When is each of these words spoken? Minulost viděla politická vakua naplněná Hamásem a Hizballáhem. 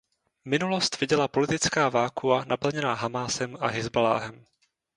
Minulost 0.45 0.99
viděla 1.01 1.27
politická 1.27 1.89
vakua 1.89 2.45
naplněná 2.45 2.93
Hamásem 2.93 3.57
a 3.59 3.67
Hizballáhem. 3.67 4.45